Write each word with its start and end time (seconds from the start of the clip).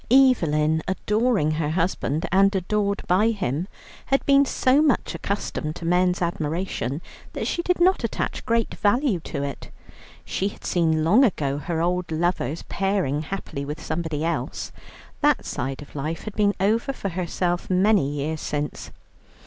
Evelyn, 0.09 0.81
adoring 0.87 1.51
her 1.51 1.69
husband 1.69 2.25
and 2.31 2.55
adored 2.55 3.03
by 3.05 3.29
him, 3.29 3.67
had 4.07 4.25
been 4.25 4.45
so 4.45 4.81
much 4.81 5.13
accustomed 5.13 5.75
to 5.75 5.85
men's 5.85 6.23
admiration 6.23 7.03
that 7.33 7.45
she 7.45 7.61
did 7.61 7.79
not 7.79 8.03
attach 8.03 8.43
great 8.43 8.73
value 8.73 9.19
to 9.19 9.43
it. 9.43 9.69
She 10.25 10.47
had 10.47 10.65
seen 10.65 11.03
long 11.03 11.23
ago 11.23 11.59
her 11.59 11.81
old 11.81 12.11
lovers 12.11 12.63
pairing 12.63 13.21
happily 13.21 13.63
with 13.63 13.79
somebody 13.79 14.25
else: 14.25 14.71
that 15.21 15.45
side 15.45 15.83
of 15.83 15.93
life 15.93 16.23
had 16.23 16.35
been 16.35 16.55
over 16.59 16.93
for 16.93 17.09
herself 17.09 17.69
many 17.69 18.09
years 18.09 18.41
since. 18.41 18.89